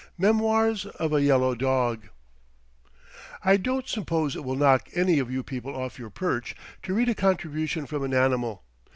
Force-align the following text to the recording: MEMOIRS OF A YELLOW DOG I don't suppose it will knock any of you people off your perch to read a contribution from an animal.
MEMOIRS 0.17 0.87
OF 0.87 1.13
A 1.13 1.21
YELLOW 1.21 1.53
DOG 1.53 2.09
I 3.45 3.55
don't 3.55 3.87
suppose 3.87 4.35
it 4.35 4.43
will 4.43 4.55
knock 4.55 4.89
any 4.95 5.19
of 5.19 5.29
you 5.29 5.43
people 5.43 5.75
off 5.75 5.99
your 5.99 6.09
perch 6.09 6.55
to 6.81 6.95
read 6.95 7.09
a 7.09 7.13
contribution 7.13 7.85
from 7.85 8.01
an 8.03 8.13
animal. 8.15 8.63